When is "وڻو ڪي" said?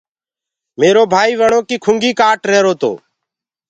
1.39-1.75